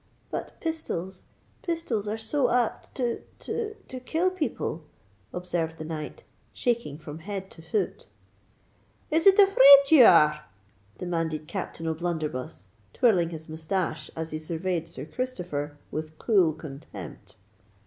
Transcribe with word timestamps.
"But 0.31 0.59
pistols—pistols 0.61 2.07
are 2.07 2.17
so 2.17 2.49
apt 2.49 2.95
to—to—kill 2.95 4.31
people," 4.31 4.83
observed 5.31 5.77
the 5.77 5.85
knight, 5.85 6.23
shaking 6.53 6.97
from 6.97 7.19
head 7.19 7.51
to 7.51 7.61
foot. 7.61 8.07
"Is 9.11 9.27
it 9.27 9.37
afraid 9.37 9.91
ye 9.91 10.01
are?" 10.01 10.43
demanded 10.97 11.47
Captain 11.47 11.85
O'Blunderbuss, 11.85 12.65
twirling 12.93 13.29
his 13.29 13.47
moustache, 13.47 14.09
as 14.15 14.31
he 14.31 14.39
surveyed 14.39 14.87
Sir 14.87 15.05
Christopher 15.05 15.77
with 15.91 16.17
cool 16.17 16.53
contempt. 16.55 17.37